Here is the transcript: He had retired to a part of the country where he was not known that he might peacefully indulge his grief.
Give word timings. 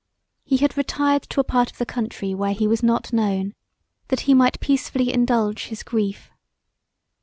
He 0.43 0.57
had 0.57 0.75
retired 0.75 1.21
to 1.29 1.39
a 1.39 1.43
part 1.43 1.69
of 1.71 1.77
the 1.77 1.85
country 1.85 2.33
where 2.33 2.53
he 2.53 2.65
was 2.65 2.81
not 2.81 3.13
known 3.13 3.53
that 4.07 4.21
he 4.21 4.33
might 4.33 4.59
peacefully 4.59 5.13
indulge 5.13 5.65
his 5.65 5.83
grief. 5.83 6.31